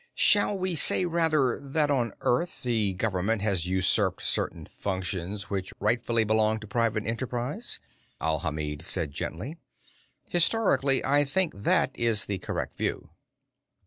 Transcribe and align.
"Shall 0.15 0.57
we 0.57 0.73
say, 0.73 1.05
rather, 1.05 1.59
that 1.59 1.91
on 1.91 2.13
Earth 2.21 2.63
the 2.63 2.93
government 2.93 3.43
has 3.43 3.67
usurped 3.67 4.23
certain 4.25 4.65
functions 4.65 5.51
which 5.51 5.71
rightfully 5.79 6.23
belong 6.23 6.59
to 6.61 6.65
private 6.67 7.05
enterprise?" 7.05 7.79
Alhamid 8.19 8.81
said 8.81 9.11
gently. 9.11 9.57
"Historically, 10.27 11.05
I 11.05 11.23
think, 11.23 11.53
that 11.55 11.91
is 11.93 12.25
the 12.25 12.39
correct 12.39 12.79
view." 12.79 13.11